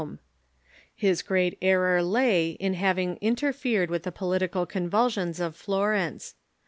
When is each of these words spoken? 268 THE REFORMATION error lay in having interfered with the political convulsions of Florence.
268 0.01 0.01
THE 0.01 1.37
REFORMATION 1.37 1.57
error 1.61 2.01
lay 2.01 2.49
in 2.59 2.73
having 2.73 3.17
interfered 3.17 3.91
with 3.91 4.01
the 4.01 4.11
political 4.11 4.65
convulsions 4.65 5.39
of 5.39 5.55
Florence. 5.55 6.33